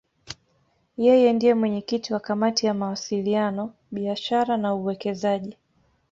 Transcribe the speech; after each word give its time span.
Yeye 1.05 1.29
ndiye 1.33 1.53
mwenyekiti 1.59 2.09
wa 2.13 2.19
Kamati 2.27 2.61
ya 2.65 2.73
Mawasiliano, 2.81 3.63
Biashara 3.91 4.57
na 4.57 4.73
Uwekezaji. 4.75 5.57